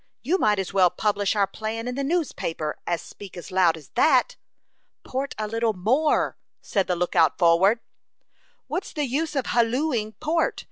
"You 0.23 0.39
might 0.39 0.57
as 0.57 0.73
well 0.73 0.89
publish 0.89 1.35
our 1.35 1.45
plan 1.45 1.87
in 1.87 1.93
the 1.93 2.03
newspaper 2.03 2.75
as 2.87 3.03
speak 3.03 3.37
as 3.37 3.51
loud 3.51 3.77
as 3.77 3.89
that." 3.89 4.35
"Port 5.03 5.35
a 5.37 5.47
little 5.47 5.73
more," 5.73 6.39
said 6.59 6.87
the 6.87 6.95
lookout 6.95 7.37
forward. 7.37 7.81
"What's 8.65 8.93
the 8.93 9.05
use 9.05 9.35
of 9.35 9.45
hallooing 9.49 10.13
port?" 10.13 10.59